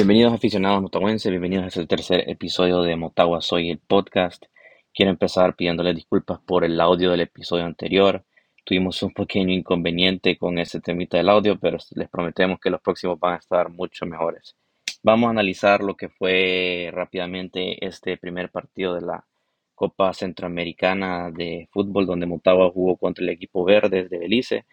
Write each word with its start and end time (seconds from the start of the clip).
Bienvenidos 0.00 0.32
aficionados 0.32 0.80
motahuenses, 0.80 1.30
bienvenidos 1.30 1.64
a 1.64 1.68
este 1.68 1.86
tercer 1.86 2.24
episodio 2.30 2.80
de 2.80 2.96
Motagua 2.96 3.42
Soy 3.42 3.68
el 3.68 3.80
podcast. 3.80 4.46
Quiero 4.94 5.10
empezar 5.10 5.56
pidiéndoles 5.56 5.94
disculpas 5.94 6.40
por 6.40 6.64
el 6.64 6.80
audio 6.80 7.10
del 7.10 7.20
episodio 7.20 7.66
anterior. 7.66 8.24
Tuvimos 8.64 9.02
un 9.02 9.12
pequeño 9.12 9.52
inconveniente 9.52 10.38
con 10.38 10.58
ese 10.58 10.80
temita 10.80 11.18
del 11.18 11.28
audio, 11.28 11.58
pero 11.60 11.76
les 11.90 12.08
prometemos 12.08 12.58
que 12.60 12.70
los 12.70 12.80
próximos 12.80 13.20
van 13.20 13.34
a 13.34 13.36
estar 13.40 13.68
mucho 13.68 14.06
mejores. 14.06 14.56
Vamos 15.02 15.28
a 15.28 15.32
analizar 15.32 15.82
lo 15.82 15.94
que 15.98 16.08
fue 16.08 16.88
rápidamente 16.94 17.86
este 17.86 18.16
primer 18.16 18.50
partido 18.50 18.94
de 18.94 19.02
la 19.02 19.26
Copa 19.74 20.14
Centroamericana 20.14 21.30
de 21.30 21.68
Fútbol, 21.72 22.06
donde 22.06 22.24
Motagua 22.24 22.70
jugó 22.72 22.96
contra 22.96 23.22
el 23.22 23.28
equipo 23.28 23.64
verde 23.64 24.08
de 24.08 24.18
Belice. 24.18 24.64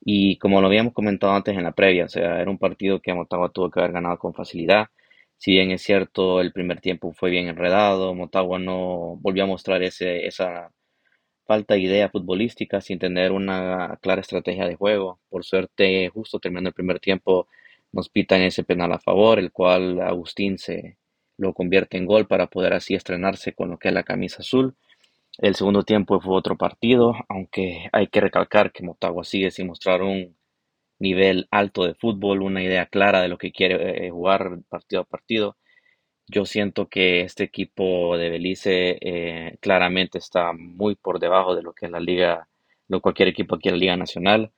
Y 0.00 0.38
como 0.38 0.60
lo 0.60 0.68
habíamos 0.68 0.92
comentado 0.94 1.32
antes 1.34 1.56
en 1.56 1.64
la 1.64 1.72
previa, 1.72 2.04
o 2.06 2.08
sea, 2.08 2.40
era 2.40 2.50
un 2.50 2.58
partido 2.58 3.00
que 3.00 3.12
Motagua 3.14 3.50
tuvo 3.50 3.70
que 3.70 3.80
haber 3.80 3.92
ganado 3.92 4.18
con 4.18 4.34
facilidad. 4.34 4.86
Si 5.38 5.52
bien 5.52 5.70
es 5.70 5.82
cierto, 5.82 6.40
el 6.40 6.52
primer 6.52 6.80
tiempo 6.80 7.12
fue 7.12 7.30
bien 7.30 7.48
enredado, 7.48 8.14
Motagua 8.14 8.58
no 8.58 9.16
volvió 9.20 9.44
a 9.44 9.46
mostrar 9.46 9.82
ese, 9.82 10.26
esa 10.26 10.72
falta 11.46 11.74
de 11.74 11.80
idea 11.80 12.08
futbolística 12.10 12.80
sin 12.80 12.98
tener 12.98 13.32
una 13.32 13.98
clara 14.02 14.20
estrategia 14.20 14.66
de 14.66 14.76
juego. 14.76 15.20
Por 15.28 15.44
suerte, 15.44 16.08
justo 16.10 16.38
terminando 16.40 16.68
el 16.68 16.74
primer 16.74 17.00
tiempo, 17.00 17.48
nos 17.92 18.08
pitan 18.08 18.42
ese 18.42 18.64
penal 18.64 18.92
a 18.92 18.98
favor, 18.98 19.38
el 19.38 19.52
cual 19.52 20.00
Agustín 20.00 20.58
se 20.58 20.98
lo 21.38 21.52
convierte 21.54 21.96
en 21.98 22.06
gol 22.06 22.26
para 22.26 22.46
poder 22.48 22.72
así 22.74 22.94
estrenarse 22.94 23.52
con 23.54 23.70
lo 23.70 23.78
que 23.78 23.88
es 23.88 23.94
la 23.94 24.02
camisa 24.04 24.38
azul. 24.40 24.74
El 25.38 25.54
segundo 25.54 25.82
tiempo 25.82 26.20
fue 26.20 26.34
otro 26.34 26.56
partido, 26.56 27.14
aunque 27.28 27.88
hay 27.92 28.06
que 28.08 28.20
recalcar 28.20 28.72
que 28.72 28.82
Motagua 28.82 29.22
sigue 29.24 29.50
sin 29.50 29.66
mostrar 29.66 30.02
un 30.02 30.36
nivel 30.98 31.46
alto 31.50 31.84
de 31.84 31.94
fútbol, 31.94 32.42
una 32.42 32.62
idea 32.62 32.86
clara 32.86 33.20
de 33.20 33.28
lo 33.28 33.38
que 33.38 33.52
quiere 33.52 34.06
eh, 34.06 34.10
jugar 34.10 34.58
partido 34.68 35.02
a 35.02 35.04
partido. 35.04 35.56
Yo 36.26 36.46
siento 36.46 36.88
que 36.88 37.20
este 37.22 37.44
equipo 37.44 38.16
de 38.16 38.30
Belice 38.30 38.98
eh, 39.00 39.58
claramente 39.60 40.18
está 40.18 40.52
muy 40.54 40.94
por 40.96 41.20
debajo 41.20 41.54
de 41.54 41.62
lo 41.62 41.72
que 41.74 41.86
es 41.86 41.92
la 41.92 42.00
liga, 42.00 42.48
de 42.88 43.00
cualquier 43.00 43.28
equipo 43.28 43.56
aquí 43.56 43.68
en 43.68 43.74
la 43.76 43.80
Liga 43.80 43.96
Nacional. 43.96 44.52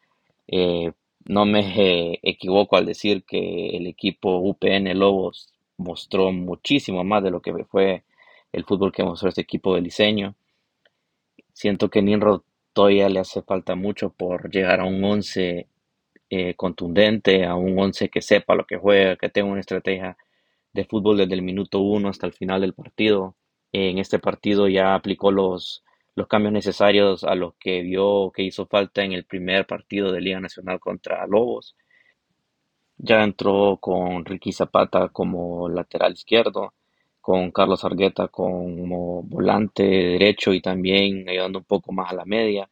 Eh, 0.48 0.92
no 1.26 1.44
me 1.44 2.18
equivoco 2.22 2.76
al 2.76 2.86
decir 2.86 3.24
que 3.24 3.76
el 3.76 3.86
equipo 3.86 4.38
UPN 4.38 4.98
Lobos 4.98 5.52
mostró 5.76 6.32
muchísimo 6.32 7.04
más 7.04 7.22
de 7.22 7.30
lo 7.30 7.40
que 7.42 7.52
fue 7.64 8.04
el 8.52 8.64
fútbol 8.64 8.92
que 8.92 9.04
mostró 9.04 9.28
este 9.28 9.42
equipo 9.42 9.72
beliceño. 9.72 10.36
Siento 11.58 11.90
que 11.90 12.02
Ninro 12.02 12.44
todavía 12.72 13.08
le 13.08 13.18
hace 13.18 13.42
falta 13.42 13.74
mucho 13.74 14.10
por 14.10 14.48
llegar 14.48 14.78
a 14.78 14.84
un 14.84 15.02
11 15.02 15.66
eh, 16.30 16.54
contundente, 16.54 17.46
a 17.46 17.56
un 17.56 17.76
11 17.76 18.10
que 18.10 18.22
sepa 18.22 18.54
lo 18.54 18.64
que 18.64 18.76
juega, 18.76 19.16
que 19.16 19.28
tenga 19.28 19.50
una 19.50 19.58
estrategia 19.58 20.16
de 20.72 20.84
fútbol 20.84 21.16
desde 21.16 21.34
el 21.34 21.42
minuto 21.42 21.80
1 21.80 22.08
hasta 22.08 22.28
el 22.28 22.32
final 22.32 22.60
del 22.60 22.74
partido. 22.74 23.34
En 23.72 23.98
este 23.98 24.20
partido 24.20 24.68
ya 24.68 24.94
aplicó 24.94 25.32
los, 25.32 25.82
los 26.14 26.28
cambios 26.28 26.52
necesarios 26.52 27.24
a 27.24 27.34
los 27.34 27.54
que 27.56 27.82
vio 27.82 28.30
que 28.30 28.44
hizo 28.44 28.66
falta 28.66 29.02
en 29.02 29.10
el 29.10 29.24
primer 29.24 29.66
partido 29.66 30.12
de 30.12 30.20
Liga 30.20 30.38
Nacional 30.38 30.78
contra 30.78 31.26
Lobos. 31.26 31.74
Ya 32.98 33.24
entró 33.24 33.78
con 33.80 34.24
Ricky 34.24 34.52
Zapata 34.52 35.08
como 35.08 35.68
lateral 35.68 36.12
izquierdo 36.12 36.72
con 37.28 37.50
Carlos 37.50 37.84
Argueta 37.84 38.28
como 38.28 39.22
volante 39.22 39.82
derecho 39.82 40.54
y 40.54 40.62
también 40.62 41.28
ayudando 41.28 41.58
un 41.58 41.66
poco 41.66 41.92
más 41.92 42.10
a 42.10 42.14
la 42.14 42.24
media. 42.24 42.70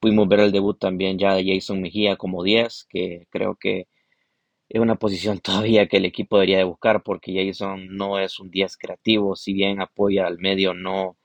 Pudimos 0.00 0.26
ver 0.26 0.40
el 0.40 0.50
debut 0.50 0.78
también 0.78 1.18
ya 1.18 1.34
de 1.34 1.44
Jason 1.44 1.82
Mejía 1.82 2.16
como 2.16 2.42
10, 2.42 2.86
que 2.88 3.26
creo 3.28 3.56
que 3.56 3.86
es 4.70 4.80
una 4.80 4.94
posición 4.96 5.40
todavía 5.42 5.88
que 5.88 5.98
el 5.98 6.06
equipo 6.06 6.36
debería 6.38 6.56
de 6.58 6.64
buscar 6.64 7.02
porque 7.02 7.34
Jason 7.36 7.88
no 7.98 8.18
es 8.18 8.40
un 8.40 8.50
10 8.50 8.78
creativo, 8.78 9.36
si 9.36 9.52
bien 9.52 9.82
apoya 9.82 10.26
al 10.26 10.38
medio, 10.38 10.72
no, 10.72 11.18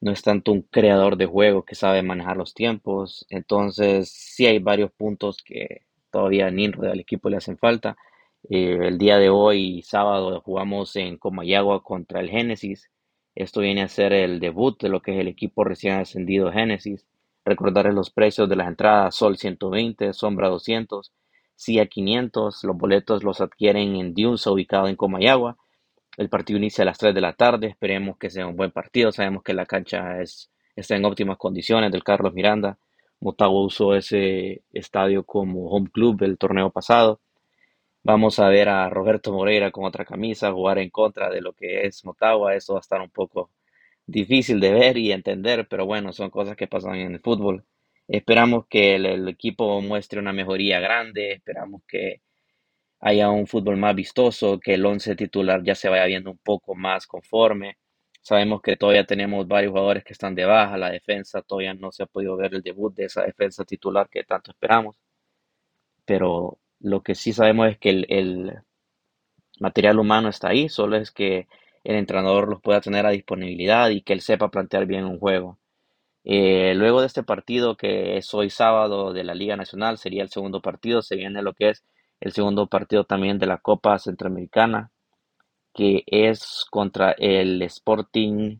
no 0.00 0.12
es 0.12 0.22
tanto 0.22 0.50
un 0.52 0.62
creador 0.62 1.16
de 1.18 1.26
juego 1.26 1.64
que 1.64 1.76
sabe 1.76 2.02
manejar 2.02 2.36
los 2.36 2.52
tiempos. 2.54 3.26
Entonces 3.30 4.10
sí 4.10 4.46
hay 4.46 4.58
varios 4.58 4.90
puntos 4.92 5.42
que 5.44 5.82
todavía 6.10 6.48
a 6.48 6.50
Ninro 6.50 6.82
del 6.82 7.00
equipo 7.00 7.30
le 7.30 7.36
hacen 7.36 7.58
falta. 7.58 7.96
Eh, 8.50 8.78
el 8.80 8.96
día 8.96 9.18
de 9.18 9.28
hoy, 9.28 9.82
sábado, 9.82 10.40
jugamos 10.40 10.96
en 10.96 11.18
Comayagua 11.18 11.82
contra 11.82 12.20
el 12.20 12.30
Génesis. 12.30 12.90
Esto 13.34 13.60
viene 13.60 13.82
a 13.82 13.88
ser 13.88 14.14
el 14.14 14.40
debut 14.40 14.80
de 14.80 14.88
lo 14.88 15.02
que 15.02 15.12
es 15.14 15.20
el 15.20 15.28
equipo 15.28 15.64
recién 15.64 15.96
ascendido 15.96 16.50
Génesis. 16.50 17.06
Recordarles 17.44 17.94
los 17.94 18.10
precios 18.10 18.48
de 18.48 18.56
las 18.56 18.68
entradas: 18.68 19.14
Sol 19.14 19.36
120, 19.36 20.14
Sombra 20.14 20.48
200, 20.48 21.12
CIA 21.56 21.86
500. 21.86 22.64
Los 22.64 22.76
boletos 22.78 23.22
los 23.22 23.42
adquieren 23.42 23.96
en 23.96 24.14
Diunsa, 24.14 24.50
ubicado 24.50 24.88
en 24.88 24.96
Comayagua. 24.96 25.58
El 26.16 26.30
partido 26.30 26.58
inicia 26.58 26.82
a 26.82 26.86
las 26.86 26.98
3 26.98 27.14
de 27.14 27.20
la 27.20 27.34
tarde. 27.34 27.66
Esperemos 27.68 28.16
que 28.16 28.30
sea 28.30 28.46
un 28.46 28.56
buen 28.56 28.70
partido. 28.70 29.12
Sabemos 29.12 29.42
que 29.42 29.52
la 29.52 29.66
cancha 29.66 30.22
es, 30.22 30.50
está 30.74 30.96
en 30.96 31.04
óptimas 31.04 31.36
condiciones 31.36 31.92
del 31.92 32.02
Carlos 32.02 32.32
Miranda. 32.32 32.78
Motagua 33.20 33.62
usó 33.62 33.94
ese 33.94 34.62
estadio 34.72 35.24
como 35.24 35.68
home 35.68 35.90
club 35.92 36.22
el 36.22 36.38
torneo 36.38 36.70
pasado. 36.70 37.20
Vamos 38.08 38.38
a 38.38 38.48
ver 38.48 38.70
a 38.70 38.88
Roberto 38.88 39.32
Moreira 39.34 39.70
con 39.70 39.84
otra 39.84 40.02
camisa 40.06 40.50
jugar 40.50 40.78
en 40.78 40.88
contra 40.88 41.28
de 41.28 41.42
lo 41.42 41.52
que 41.52 41.86
es 41.86 42.06
Motagua. 42.06 42.54
Eso 42.54 42.72
va 42.72 42.78
a 42.78 42.80
estar 42.80 43.02
un 43.02 43.10
poco 43.10 43.50
difícil 44.06 44.60
de 44.60 44.72
ver 44.72 44.96
y 44.96 45.12
entender, 45.12 45.68
pero 45.68 45.84
bueno, 45.84 46.12
son 46.14 46.30
cosas 46.30 46.56
que 46.56 46.66
pasan 46.66 46.94
en 46.96 47.12
el 47.12 47.20
fútbol. 47.20 47.66
Esperamos 48.08 48.66
que 48.66 48.94
el, 48.96 49.28
equipo 49.28 49.82
muestre 49.82 50.20
una 50.20 50.32
mejoría 50.32 50.80
grande, 50.80 51.32
esperamos 51.32 51.82
que 51.86 52.22
haya 53.00 53.30
un 53.30 53.46
fútbol 53.46 53.76
más 53.76 53.94
vistoso, 53.94 54.60
que 54.60 54.74
el 54.74 54.86
once 54.86 55.14
titular 55.16 55.62
ya 55.64 55.74
se 55.74 55.90
vaya 55.90 56.06
viendo 56.06 56.30
un 56.30 56.38
poco 56.38 56.74
más 56.74 57.06
conforme. 57.06 57.78
Sabemos 58.22 58.62
que 58.62 58.76
todavía 58.76 59.06
tenemos 59.06 59.46
varios 59.48 59.72
jugadores 59.72 60.04
que 60.04 60.14
están 60.14 60.34
de 60.34 60.46
baja, 60.46 60.78
la 60.78 60.90
defensa 60.90 61.42
todavía 61.42 61.74
no 61.74 61.92
se 61.92 62.04
ha 62.04 62.06
podido 62.06 62.36
ver 62.38 62.54
el 62.54 62.62
debut 62.62 62.94
de 62.94 63.06
esa 63.06 63.22
defensa 63.24 63.64
titular 63.64 64.08
que 64.10 64.24
tanto 64.24 64.50
esperamos, 64.52 64.96
pero 66.04 66.58
lo 66.80 67.02
que 67.02 67.14
sí 67.14 67.32
sabemos 67.32 67.68
es 67.70 67.78
que 67.78 67.90
el, 67.90 68.62
material 69.60 69.98
humano 69.98 70.28
está 70.28 70.48
ahí, 70.48 70.68
solo 70.68 70.96
es 70.96 71.10
que 71.10 71.48
el 71.84 71.96
entrenador 71.96 72.48
los 72.48 72.60
pueda 72.60 72.80
tener 72.80 73.06
a 73.06 73.10
disponibilidad 73.10 73.90
y 73.90 74.02
que 74.02 74.12
él 74.12 74.20
sepa 74.20 74.50
plantear 74.50 74.86
bien 74.86 75.04
un 75.04 75.18
juego. 75.18 75.58
Eh, 76.24 76.74
luego 76.74 77.00
de 77.00 77.06
este 77.06 77.22
partido 77.22 77.76
que 77.76 78.18
es 78.18 78.32
hoy 78.34 78.50
sábado 78.50 79.12
de 79.12 79.24
la 79.24 79.34
Liga 79.34 79.56
Nacional, 79.56 79.98
sería 79.98 80.22
el 80.22 80.30
segundo 80.30 80.60
partido, 80.60 81.02
se 81.02 81.16
viene 81.16 81.42
lo 81.42 81.54
que 81.54 81.70
es 81.70 81.84
el 82.20 82.32
segundo 82.32 82.66
partido 82.68 83.04
también 83.04 83.38
de 83.38 83.46
la 83.46 83.58
Copa 83.58 83.98
Centroamericana, 83.98 84.90
que 85.74 86.04
es 86.06 86.66
contra 86.70 87.12
el 87.12 87.62
Sporting 87.62 88.58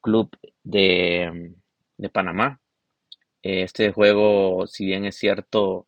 Club 0.00 0.30
de, 0.64 1.54
de 1.96 2.08
Panamá. 2.10 2.60
Este 3.42 3.92
juego, 3.92 4.66
si 4.66 4.84
bien 4.86 5.04
es 5.04 5.16
cierto, 5.16 5.86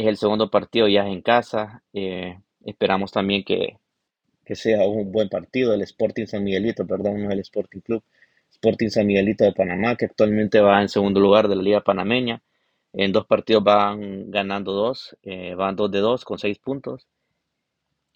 es 0.00 0.06
el 0.06 0.16
segundo 0.16 0.50
partido 0.50 0.88
ya 0.88 1.06
en 1.06 1.20
casa. 1.20 1.82
Eh, 1.92 2.40
esperamos 2.64 3.12
también 3.12 3.44
que, 3.44 3.78
sea 4.54 4.84
un 4.86 5.12
buen 5.12 5.28
partido. 5.28 5.74
El 5.74 5.82
Sporting 5.82 6.26
San 6.26 6.42
Miguelito, 6.42 6.86
perdón, 6.86 7.22
no 7.22 7.30
el 7.30 7.40
Sporting 7.40 7.80
Club. 7.80 8.02
Sporting 8.50 8.88
San 8.88 9.06
Miguelito 9.06 9.44
de 9.44 9.52
Panamá, 9.52 9.96
que 9.96 10.06
actualmente 10.06 10.60
va 10.60 10.82
en 10.82 10.88
segundo 10.88 11.20
lugar 11.20 11.48
de 11.48 11.56
la 11.56 11.62
Liga 11.62 11.80
Panameña. 11.82 12.42
En 12.92 13.12
dos 13.12 13.26
partidos 13.26 13.62
van 13.62 14.30
ganando 14.30 14.72
dos, 14.72 15.16
eh, 15.22 15.54
van 15.54 15.76
dos 15.76 15.90
de 15.90 16.00
dos 16.00 16.24
con 16.24 16.38
seis 16.38 16.58
puntos. 16.58 17.06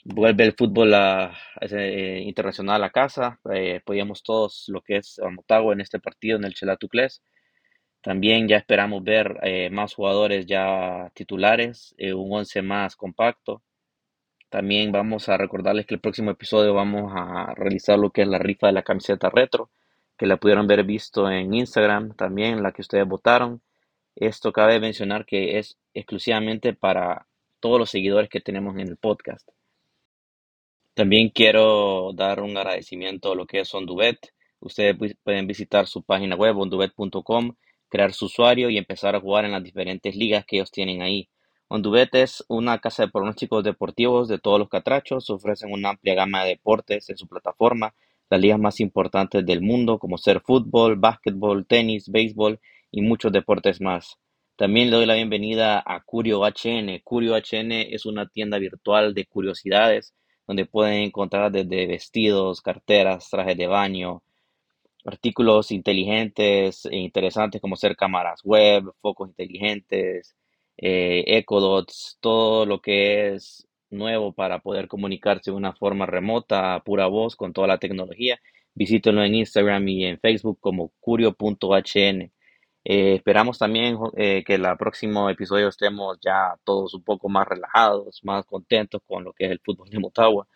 Vuelve 0.04 0.44
el 0.44 0.54
fútbol 0.54 0.92
eh, 0.94 2.22
internacional 2.26 2.82
a 2.82 2.90
casa. 2.90 3.40
apoyamos 3.76 4.22
todos 4.22 4.64
lo 4.68 4.80
que 4.82 4.96
es 4.96 5.20
Motagua 5.30 5.72
en 5.72 5.80
este 5.80 6.00
partido 6.00 6.36
en 6.36 6.44
el 6.44 6.54
Chelatucles. 6.54 7.22
También 8.04 8.48
ya 8.48 8.58
esperamos 8.58 9.02
ver 9.02 9.38
eh, 9.44 9.70
más 9.70 9.94
jugadores 9.94 10.44
ya 10.44 11.10
titulares, 11.14 11.94
eh, 11.96 12.12
un 12.12 12.30
11 12.30 12.60
más 12.60 12.96
compacto. 12.96 13.62
También 14.50 14.92
vamos 14.92 15.30
a 15.30 15.38
recordarles 15.38 15.86
que 15.86 15.94
el 15.94 16.02
próximo 16.02 16.30
episodio 16.30 16.74
vamos 16.74 17.10
a 17.16 17.54
realizar 17.54 17.98
lo 17.98 18.10
que 18.10 18.20
es 18.20 18.28
la 18.28 18.36
rifa 18.36 18.66
de 18.66 18.74
la 18.74 18.82
camiseta 18.82 19.30
retro, 19.30 19.70
que 20.18 20.26
la 20.26 20.36
pudieron 20.36 20.66
ver 20.66 20.84
visto 20.84 21.30
en 21.30 21.54
Instagram 21.54 22.14
también, 22.14 22.62
la 22.62 22.72
que 22.72 22.82
ustedes 22.82 23.08
votaron. 23.08 23.62
Esto 24.16 24.52
cabe 24.52 24.80
mencionar 24.80 25.24
que 25.24 25.58
es 25.58 25.78
exclusivamente 25.94 26.74
para 26.74 27.26
todos 27.58 27.78
los 27.78 27.88
seguidores 27.88 28.28
que 28.28 28.42
tenemos 28.42 28.74
en 28.74 28.88
el 28.88 28.98
podcast. 28.98 29.48
También 30.92 31.30
quiero 31.30 32.12
dar 32.12 32.42
un 32.42 32.54
agradecimiento 32.54 33.32
a 33.32 33.34
lo 33.34 33.46
que 33.46 33.60
es 33.60 33.74
Ondubet. 33.74 34.34
Ustedes 34.60 34.94
pueden 35.24 35.46
visitar 35.46 35.86
su 35.86 36.02
página 36.02 36.36
web 36.36 36.58
ondubet.com 36.58 37.54
crear 37.94 38.12
su 38.12 38.24
usuario 38.24 38.70
y 38.70 38.76
empezar 38.76 39.14
a 39.14 39.20
jugar 39.20 39.44
en 39.44 39.52
las 39.52 39.62
diferentes 39.62 40.16
ligas 40.16 40.44
que 40.44 40.56
ellos 40.56 40.72
tienen 40.72 41.00
ahí. 41.00 41.28
Ondubet 41.68 42.12
es 42.16 42.44
una 42.48 42.80
casa 42.80 43.04
de 43.04 43.12
pronósticos 43.12 43.62
deportivos 43.62 44.26
de 44.26 44.40
todos 44.40 44.58
los 44.58 44.68
catrachos, 44.68 45.30
ofrecen 45.30 45.72
una 45.72 45.90
amplia 45.90 46.16
gama 46.16 46.42
de 46.42 46.50
deportes 46.50 47.08
en 47.08 47.16
su 47.16 47.28
plataforma, 47.28 47.94
las 48.30 48.40
ligas 48.40 48.58
más 48.58 48.80
importantes 48.80 49.46
del 49.46 49.60
mundo 49.60 50.00
como 50.00 50.18
ser 50.18 50.40
fútbol, 50.40 50.96
básquetbol, 50.96 51.66
tenis, 51.66 52.10
béisbol 52.10 52.58
y 52.90 53.00
muchos 53.02 53.30
deportes 53.30 53.80
más. 53.80 54.18
También 54.56 54.90
le 54.90 54.96
doy 54.96 55.06
la 55.06 55.14
bienvenida 55.14 55.80
a 55.86 56.00
Curio 56.00 56.40
HN. 56.42 57.00
Curio 57.04 57.36
HN 57.36 57.70
es 57.94 58.06
una 58.06 58.26
tienda 58.26 58.58
virtual 58.58 59.14
de 59.14 59.26
curiosidades 59.26 60.14
donde 60.48 60.66
pueden 60.66 60.94
encontrar 61.04 61.52
desde 61.52 61.86
vestidos, 61.86 62.60
carteras, 62.60 63.30
trajes 63.30 63.56
de 63.56 63.68
baño, 63.68 64.24
artículos 65.04 65.70
inteligentes 65.70 66.86
e 66.86 66.96
interesantes 66.96 67.60
como 67.60 67.76
ser 67.76 67.96
cámaras 67.96 68.40
web, 68.44 68.92
focos 69.00 69.28
inteligentes, 69.28 70.34
eh, 70.76 71.24
Ecodots, 71.26 72.18
todo 72.20 72.66
lo 72.66 72.80
que 72.80 73.34
es 73.34 73.66
nuevo 73.90 74.32
para 74.32 74.60
poder 74.60 74.88
comunicarse 74.88 75.50
de 75.50 75.56
una 75.56 75.72
forma 75.74 76.06
remota, 76.06 76.80
pura 76.84 77.06
voz, 77.06 77.36
con 77.36 77.52
toda 77.52 77.68
la 77.68 77.78
tecnología. 77.78 78.40
Visítenlo 78.74 79.24
en 79.24 79.36
Instagram 79.36 79.86
y 79.88 80.04
en 80.04 80.18
Facebook 80.18 80.58
como 80.60 80.92
curio.hn. 81.00 82.32
Eh, 82.86 83.14
esperamos 83.14 83.58
también 83.58 83.96
eh, 84.16 84.44
que 84.44 84.54
el 84.54 84.64
próximo 84.78 85.30
episodio 85.30 85.68
estemos 85.68 86.18
ya 86.20 86.54
todos 86.64 86.92
un 86.94 87.02
poco 87.02 87.28
más 87.28 87.46
relajados, 87.48 88.20
más 88.24 88.44
contentos 88.44 89.00
con 89.06 89.24
lo 89.24 89.32
que 89.32 89.46
es 89.46 89.52
el 89.52 89.60
fútbol 89.60 89.88
de 89.88 89.98
Motagua. 89.98 90.46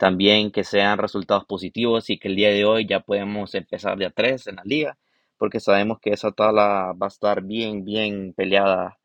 También 0.00 0.50
que 0.50 0.64
sean 0.64 0.96
resultados 0.96 1.44
positivos 1.44 2.08
y 2.08 2.18
que 2.18 2.28
el 2.28 2.36
día 2.36 2.48
de 2.48 2.64
hoy 2.64 2.86
ya 2.86 3.00
podemos 3.00 3.54
empezar 3.54 3.98
de 3.98 4.06
a 4.06 4.10
tres 4.10 4.46
en 4.46 4.56
la 4.56 4.62
liga, 4.64 4.96
porque 5.36 5.60
sabemos 5.60 5.98
que 6.00 6.08
esa 6.14 6.32
tabla 6.32 6.94
va 6.94 7.06
a 7.06 7.08
estar 7.08 7.42
bien, 7.42 7.84
bien 7.84 8.32
peleada 8.32 8.98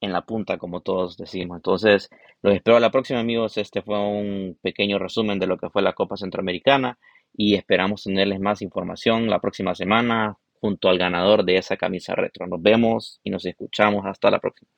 en 0.00 0.12
la 0.12 0.22
punta, 0.22 0.58
como 0.58 0.80
todos 0.80 1.16
decimos. 1.16 1.58
Entonces, 1.58 2.10
los 2.42 2.56
espero 2.56 2.76
a 2.76 2.80
la 2.80 2.90
próxima, 2.90 3.20
amigos. 3.20 3.56
Este 3.56 3.82
fue 3.82 4.00
un 4.00 4.58
pequeño 4.60 4.98
resumen 4.98 5.38
de 5.38 5.46
lo 5.46 5.58
que 5.58 5.70
fue 5.70 5.80
la 5.80 5.92
Copa 5.92 6.16
Centroamericana 6.16 6.98
y 7.32 7.54
esperamos 7.54 8.02
tenerles 8.02 8.40
más 8.40 8.62
información 8.62 9.30
la 9.30 9.40
próxima 9.40 9.76
semana 9.76 10.36
junto 10.60 10.88
al 10.88 10.98
ganador 10.98 11.44
de 11.44 11.56
esa 11.58 11.76
camisa 11.76 12.16
retro. 12.16 12.48
Nos 12.48 12.60
vemos 12.60 13.20
y 13.22 13.30
nos 13.30 13.46
escuchamos 13.46 14.04
hasta 14.06 14.28
la 14.32 14.40
próxima. 14.40 14.72